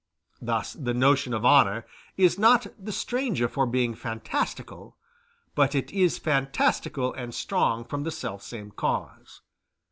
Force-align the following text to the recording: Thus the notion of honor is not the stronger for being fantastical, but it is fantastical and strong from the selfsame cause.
Thus 0.41 0.73
the 0.73 0.95
notion 0.95 1.31
of 1.31 1.45
honor 1.45 1.85
is 2.17 2.39
not 2.39 2.65
the 2.79 2.91
stronger 2.91 3.47
for 3.47 3.67
being 3.67 3.93
fantastical, 3.93 4.97
but 5.53 5.75
it 5.75 5.91
is 5.91 6.17
fantastical 6.17 7.13
and 7.13 7.35
strong 7.35 7.85
from 7.85 8.01
the 8.01 8.09
selfsame 8.09 8.71
cause. 8.71 9.41